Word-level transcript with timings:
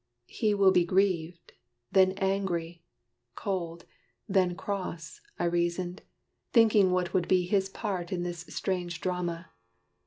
"He 0.25 0.55
will 0.55 0.71
be 0.71 0.83
grieved, 0.83 1.53
then 1.91 2.13
angry, 2.13 2.83
cold, 3.35 3.85
then 4.27 4.55
cross," 4.55 5.21
I 5.37 5.43
reasoned, 5.43 6.01
thinking 6.53 6.89
what 6.89 7.13
would 7.13 7.27
be 7.27 7.45
his 7.45 7.69
part 7.69 8.11
In 8.11 8.23
this 8.23 8.39
strange 8.49 8.99
drama. 8.99 9.51